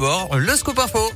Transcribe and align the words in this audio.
Bon, 0.00 0.28
le 0.36 0.54
scoop 0.54 0.78
info. 0.78 1.10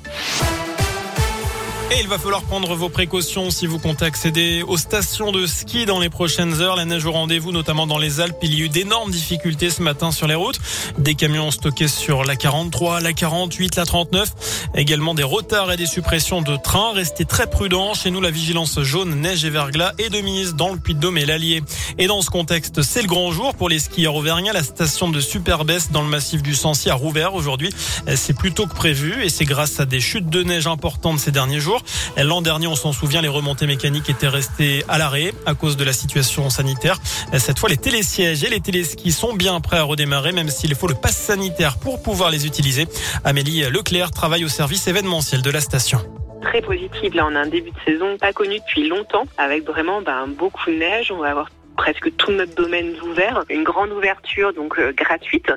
Et 1.92 2.00
il 2.00 2.08
va 2.08 2.16
falloir 2.16 2.40
prendre 2.44 2.74
vos 2.74 2.88
précautions 2.88 3.50
si 3.50 3.66
vous 3.66 3.78
comptez 3.78 4.06
accéder 4.06 4.64
aux 4.66 4.78
stations 4.78 5.30
de 5.30 5.46
ski 5.46 5.84
dans 5.84 6.00
les 6.00 6.08
prochaines 6.08 6.62
heures. 6.62 6.74
La 6.74 6.86
neige 6.86 7.04
au 7.04 7.12
rendez-vous, 7.12 7.52
notamment 7.52 7.86
dans 7.86 7.98
les 7.98 8.18
Alpes. 8.20 8.38
Il 8.40 8.54
y 8.54 8.62
a 8.62 8.64
eu 8.64 8.68
d'énormes 8.70 9.10
difficultés 9.10 9.68
ce 9.68 9.82
matin 9.82 10.10
sur 10.10 10.26
les 10.26 10.34
routes. 10.34 10.58
Des 10.96 11.14
camions 11.14 11.50
stockés 11.50 11.88
sur 11.88 12.24
la 12.24 12.34
43, 12.34 13.00
la 13.00 13.12
48, 13.12 13.76
la 13.76 13.84
39. 13.84 14.30
Également 14.74 15.12
des 15.12 15.22
retards 15.22 15.70
et 15.70 15.76
des 15.76 15.84
suppressions 15.84 16.40
de 16.40 16.56
trains. 16.56 16.92
Restez 16.94 17.26
très 17.26 17.46
prudents. 17.46 17.92
Chez 17.92 18.10
nous, 18.10 18.22
la 18.22 18.30
vigilance 18.30 18.80
jaune, 18.80 19.20
neige 19.20 19.44
et 19.44 19.50
verglas 19.50 19.92
est 19.98 20.08
de 20.08 20.22
mise 20.22 20.54
dans 20.54 20.72
le 20.72 20.78
Puy-de-Dôme 20.78 21.18
et 21.18 21.26
l'Allier. 21.26 21.62
Et 21.98 22.06
dans 22.06 22.22
ce 22.22 22.30
contexte, 22.30 22.80
c'est 22.80 23.02
le 23.02 23.08
grand 23.08 23.32
jour 23.32 23.54
pour 23.54 23.68
les 23.68 23.78
skieurs 23.78 24.14
auvergnats. 24.14 24.54
La 24.54 24.62
station 24.62 25.10
de 25.10 25.20
Superbès 25.20 25.90
dans 25.90 26.00
le 26.00 26.08
massif 26.08 26.42
du 26.42 26.54
Sancy 26.54 26.88
a 26.88 26.94
rouvert 26.94 27.34
aujourd'hui. 27.34 27.68
C'est 28.16 28.34
plus 28.34 28.52
tôt 28.52 28.66
que 28.66 28.74
prévu 28.74 29.22
et 29.22 29.28
c'est 29.28 29.44
grâce 29.44 29.78
à 29.78 29.84
des 29.84 30.00
chutes 30.00 30.30
de 30.30 30.42
neige 30.42 30.66
importantes 30.66 31.18
ces 31.18 31.32
derniers 31.32 31.60
jours. 31.60 31.81
L'an 32.16 32.42
dernier, 32.42 32.66
on 32.66 32.74
s'en 32.74 32.92
souvient, 32.92 33.20
les 33.22 33.28
remontées 33.28 33.66
mécaniques 33.66 34.08
étaient 34.08 34.28
restées 34.28 34.84
à 34.88 34.98
l'arrêt 34.98 35.32
à 35.46 35.54
cause 35.54 35.76
de 35.76 35.84
la 35.84 35.92
situation 35.92 36.50
sanitaire. 36.50 36.98
Cette 37.38 37.58
fois, 37.58 37.68
les 37.68 37.76
télésièges 37.76 38.44
et 38.44 38.48
les 38.48 38.60
téléskis 38.60 39.12
sont 39.12 39.34
bien 39.34 39.60
prêts 39.60 39.78
à 39.78 39.82
redémarrer, 39.82 40.32
même 40.32 40.48
s'il 40.48 40.74
faut 40.74 40.88
le 40.88 40.94
pass 40.94 41.16
sanitaire 41.16 41.78
pour 41.78 42.02
pouvoir 42.02 42.30
les 42.30 42.46
utiliser. 42.46 42.86
Amélie 43.24 43.62
Leclerc 43.62 44.10
travaille 44.10 44.44
au 44.44 44.48
service 44.48 44.86
événementiel 44.86 45.42
de 45.42 45.50
la 45.50 45.60
station 45.60 46.00
très 46.42 46.60
positive. 46.60 47.14
Là, 47.14 47.26
on 47.30 47.34
a 47.34 47.40
un 47.40 47.46
début 47.46 47.70
de 47.70 47.80
saison 47.84 48.18
pas 48.18 48.32
connu 48.32 48.58
depuis 48.58 48.86
longtemps, 48.88 49.24
avec 49.38 49.64
vraiment 49.64 50.02
ben, 50.02 50.26
beaucoup 50.26 50.70
de 50.70 50.76
neige. 50.76 51.10
On 51.10 51.18
va 51.18 51.30
avoir 51.30 51.48
presque 51.76 52.14
tout 52.16 52.32
notre 52.32 52.54
domaine 52.54 52.94
ouvert. 53.02 53.44
Une 53.48 53.64
grande 53.64 53.90
ouverture 53.90 54.52
donc 54.52 54.78
euh, 54.78 54.92
gratuite. 54.92 55.52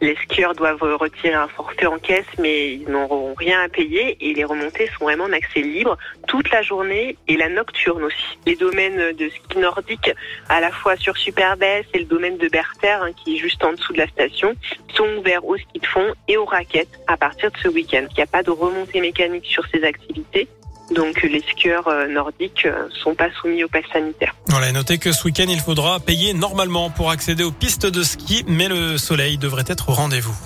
Les 0.00 0.16
skieurs 0.16 0.54
doivent 0.54 0.82
retirer 0.82 1.34
un 1.34 1.48
forfait 1.48 1.86
en 1.86 1.98
caisse, 1.98 2.26
mais 2.38 2.74
ils 2.74 2.88
n'auront 2.88 3.34
rien 3.34 3.60
à 3.60 3.68
payer 3.68 4.16
et 4.20 4.34
les 4.34 4.44
remontées 4.44 4.88
sont 4.98 5.04
vraiment 5.04 5.24
en 5.24 5.32
accès 5.32 5.60
libre 5.60 5.96
toute 6.26 6.50
la 6.50 6.62
journée 6.62 7.16
et 7.26 7.36
la 7.36 7.48
nocturne 7.48 8.02
aussi. 8.04 8.38
Les 8.46 8.56
domaines 8.56 9.12
de 9.12 9.28
ski 9.28 9.58
nordique, 9.58 10.10
à 10.48 10.60
la 10.60 10.70
fois 10.70 10.96
sur 10.96 11.16
Superbès 11.16 11.84
et 11.94 11.98
le 11.98 12.04
domaine 12.04 12.38
de 12.38 12.48
Berther, 12.48 13.02
hein, 13.02 13.10
qui 13.12 13.36
est 13.36 13.38
juste 13.38 13.64
en 13.64 13.72
dessous 13.72 13.92
de 13.92 13.98
la 13.98 14.08
station, 14.08 14.54
sont 14.94 15.08
ouverts 15.18 15.44
au 15.46 15.56
ski 15.56 15.78
de 15.80 15.86
fond 15.86 16.14
et 16.28 16.36
aux 16.36 16.44
raquettes 16.44 17.00
à 17.06 17.16
partir 17.16 17.50
de 17.50 17.56
ce 17.58 17.68
week-end. 17.68 18.06
Il 18.10 18.14
n'y 18.16 18.22
a 18.22 18.26
pas 18.26 18.42
de 18.42 18.50
remontée 18.50 19.00
mécanique 19.00 19.46
sur 19.46 19.66
ces 19.66 19.82
activités. 19.84 20.48
Donc 20.90 21.22
les 21.22 21.42
skieurs 21.42 21.86
euh, 21.88 22.06
nordiques 22.06 22.64
euh, 22.64 22.88
sont 23.02 23.14
pas 23.14 23.28
soumis 23.40 23.64
au 23.64 23.68
pass 23.68 23.84
sanitaire. 23.92 24.34
Voilà, 24.46 24.72
notez 24.72 24.98
que 24.98 25.12
ce 25.12 25.24
week-end, 25.24 25.46
il 25.48 25.60
faudra 25.60 26.00
payer 26.00 26.32
normalement 26.32 26.90
pour 26.90 27.10
accéder 27.10 27.44
aux 27.44 27.52
pistes 27.52 27.86
de 27.86 28.02
ski, 28.02 28.44
mais 28.46 28.68
le 28.68 28.96
soleil 28.96 29.38
devrait 29.38 29.64
être 29.66 29.90
au 29.90 29.92
rendez-vous. 29.92 30.36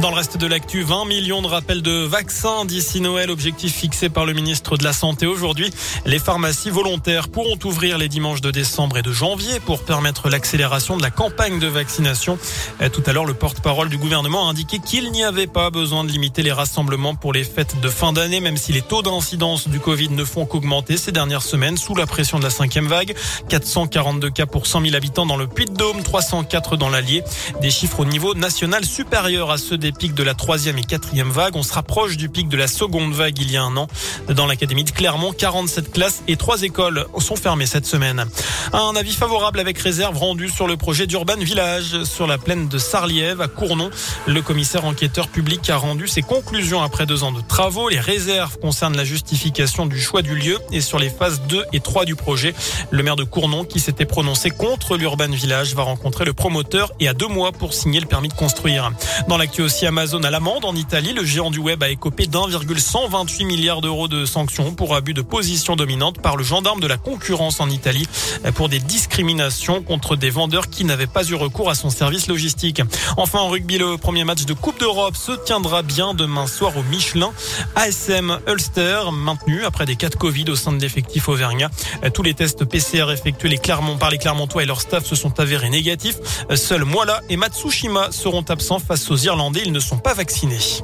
Dans 0.00 0.08
le 0.08 0.16
reste 0.16 0.38
de 0.38 0.46
l'actu, 0.46 0.82
20 0.82 1.04
millions 1.04 1.42
de 1.42 1.46
rappels 1.46 1.82
de 1.82 2.04
vaccins 2.06 2.64
d'ici 2.64 3.02
Noël, 3.02 3.30
objectif 3.30 3.74
fixé 3.74 4.08
par 4.08 4.24
le 4.24 4.32
ministre 4.32 4.78
de 4.78 4.84
la 4.84 4.94
Santé 4.94 5.26
aujourd'hui. 5.26 5.70
Les 6.06 6.18
pharmacies 6.18 6.70
volontaires 6.70 7.28
pourront 7.28 7.58
ouvrir 7.64 7.98
les 7.98 8.08
dimanches 8.08 8.40
de 8.40 8.50
décembre 8.50 8.96
et 8.96 9.02
de 9.02 9.12
janvier 9.12 9.60
pour 9.60 9.84
permettre 9.84 10.30
l'accélération 10.30 10.96
de 10.96 11.02
la 11.02 11.10
campagne 11.10 11.58
de 11.58 11.66
vaccination. 11.66 12.38
Euh, 12.80 12.88
tout 12.88 13.02
à 13.04 13.12
l'heure, 13.12 13.26
le 13.26 13.34
porte-parole 13.34 13.90
du 13.90 13.98
gouvernement 13.98 14.46
a 14.46 14.52
indiqué 14.52 14.78
qu'il 14.78 15.10
n'y 15.12 15.22
avait 15.22 15.46
pas 15.46 15.68
besoin 15.68 16.02
de 16.02 16.10
limiter 16.10 16.42
les 16.42 16.52
rassemblements 16.52 17.14
pour 17.14 17.34
les 17.34 17.44
fêtes 17.44 17.78
de 17.82 17.88
fin 17.90 18.14
d'année, 18.14 18.40
même 18.40 18.56
si 18.56 18.72
les 18.72 18.82
taux 18.82 19.02
d'incidence 19.02 19.68
du 19.68 19.80
Covid 19.80 20.08
ne 20.08 20.24
font 20.24 20.46
qu'augmenter 20.46 20.96
ces 20.96 21.12
dernières 21.12 21.42
semaines 21.42 21.76
sous 21.76 21.94
la 21.94 22.06
pression 22.06 22.38
de 22.38 22.44
la 22.44 22.50
cinquième 22.50 22.86
vague. 22.86 23.14
442 23.50 24.30
cas 24.30 24.46
pour 24.46 24.66
100 24.66 24.80
000 24.80 24.96
habitants 24.96 25.26
dans 25.26 25.36
le 25.36 25.46
Puy-de-Dôme, 25.46 26.02
304 26.02 26.78
dans 26.78 26.88
l'Allier. 26.88 27.22
Des 27.60 27.70
chiffres 27.70 28.00
au 28.00 28.06
niveau 28.06 28.34
national 28.34 28.86
supérieurs 28.86 29.50
à 29.50 29.58
ceux 29.58 29.76
des 29.76 29.89
pics 29.92 30.14
de 30.14 30.22
la 30.22 30.34
troisième 30.34 30.78
et 30.78 30.82
quatrième 30.82 31.30
vague. 31.30 31.56
On 31.56 31.62
se 31.62 31.72
rapproche 31.72 32.16
du 32.16 32.28
pic 32.28 32.48
de 32.48 32.56
la 32.56 32.66
seconde 32.66 33.12
vague 33.12 33.38
il 33.38 33.50
y 33.50 33.56
a 33.56 33.62
un 33.62 33.76
an. 33.76 33.88
Dans 34.28 34.46
l'académie 34.46 34.84
de 34.84 34.90
Clermont, 34.90 35.32
47 35.32 35.92
classes 35.92 36.22
et 36.28 36.36
trois 36.36 36.62
écoles 36.62 37.06
sont 37.18 37.36
fermées 37.36 37.66
cette 37.66 37.86
semaine. 37.86 38.24
Un 38.72 38.94
avis 38.96 39.12
favorable 39.12 39.60
avec 39.60 39.78
réserve 39.78 40.16
rendu 40.16 40.48
sur 40.48 40.66
le 40.66 40.76
projet 40.76 41.06
d'Urban 41.06 41.38
Village 41.38 42.04
sur 42.04 42.26
la 42.26 42.38
plaine 42.38 42.68
de 42.68 42.78
Sarliève 42.78 43.40
à 43.40 43.48
Cournon. 43.48 43.90
Le 44.26 44.42
commissaire 44.42 44.84
enquêteur 44.84 45.28
public 45.28 45.68
a 45.70 45.76
rendu 45.76 46.08
ses 46.08 46.22
conclusions 46.22 46.82
après 46.82 47.06
deux 47.06 47.24
ans 47.24 47.32
de 47.32 47.40
travaux. 47.40 47.88
Les 47.88 48.00
réserves 48.00 48.58
concernent 48.58 48.96
la 48.96 49.04
justification 49.04 49.86
du 49.86 50.00
choix 50.00 50.22
du 50.22 50.34
lieu 50.34 50.58
et 50.72 50.80
sur 50.80 50.98
les 50.98 51.10
phases 51.10 51.42
2 51.48 51.64
et 51.72 51.80
3 51.80 52.04
du 52.04 52.16
projet. 52.16 52.54
Le 52.90 53.02
maire 53.02 53.16
de 53.16 53.24
Cournon, 53.24 53.64
qui 53.64 53.80
s'était 53.80 54.04
prononcé 54.04 54.50
contre 54.50 54.96
l'Urban 54.96 55.30
Village, 55.30 55.74
va 55.74 55.82
rencontrer 55.82 56.24
le 56.24 56.32
promoteur 56.32 56.92
et 57.00 57.08
a 57.08 57.14
deux 57.14 57.28
mois 57.28 57.52
pour 57.52 57.74
signer 57.74 58.00
le 58.00 58.06
permis 58.06 58.28
de 58.28 58.34
construire. 58.34 58.90
Dans 59.28 59.36
l'actu 59.36 59.62
aussi, 59.62 59.79
Amazon 59.86 60.22
à 60.22 60.30
l'amende 60.30 60.64
en 60.64 60.74
Italie. 60.74 61.12
Le 61.12 61.24
géant 61.24 61.50
du 61.50 61.58
web 61.58 61.82
a 61.82 61.90
écopé 61.90 62.26
d'1,128 62.26 63.44
milliards 63.44 63.80
d'euros 63.80 64.08
de 64.08 64.24
sanctions 64.24 64.72
pour 64.74 64.94
abus 64.94 65.14
de 65.14 65.22
position 65.22 65.76
dominante 65.76 66.20
par 66.20 66.36
le 66.36 66.44
gendarme 66.44 66.80
de 66.80 66.86
la 66.86 66.96
concurrence 66.96 67.60
en 67.60 67.70
Italie 67.70 68.06
pour 68.54 68.68
des 68.68 68.78
discriminations 68.78 69.82
contre 69.82 70.16
des 70.16 70.30
vendeurs 70.30 70.68
qui 70.68 70.84
n'avaient 70.84 71.06
pas 71.06 71.24
eu 71.24 71.34
recours 71.34 71.70
à 71.70 71.74
son 71.74 71.90
service 71.90 72.26
logistique. 72.26 72.82
Enfin, 73.16 73.38
en 73.38 73.48
rugby, 73.48 73.78
le 73.78 73.96
premier 73.96 74.24
match 74.24 74.44
de 74.44 74.52
Coupe 74.52 74.78
d'Europe 74.80 75.16
se 75.16 75.32
tiendra 75.32 75.82
bien 75.82 76.14
demain 76.14 76.46
soir 76.46 76.76
au 76.76 76.82
Michelin. 76.82 77.32
ASM 77.76 78.38
Ulster 78.48 79.00
maintenu 79.12 79.64
après 79.64 79.86
des 79.86 79.96
cas 79.96 80.08
de 80.08 80.16
Covid 80.16 80.44
au 80.50 80.56
sein 80.56 80.72
de 80.72 80.80
l'effectif 80.80 81.28
Auvergnat. 81.28 81.70
Tous 82.12 82.22
les 82.22 82.34
tests 82.34 82.64
PCR 82.64 83.12
effectués 83.12 83.48
les 83.48 83.58
Clermont, 83.58 83.96
par 83.96 84.10
les 84.10 84.18
Clermontois 84.18 84.62
et 84.62 84.66
leur 84.66 84.80
staff 84.80 85.06
se 85.06 85.14
sont 85.14 85.40
avérés 85.40 85.70
négatifs. 85.70 86.18
Seuls 86.54 86.84
Moala 86.84 87.20
et 87.28 87.36
Matsushima 87.36 88.12
seront 88.12 88.44
absents 88.48 88.78
face 88.78 89.10
aux 89.10 89.16
Irlandais 89.16 89.69
ne 89.70 89.80
sont 89.80 89.98
pas 89.98 90.14
vaccinés. 90.14 90.82